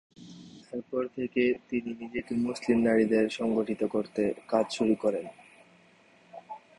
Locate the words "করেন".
4.95-5.25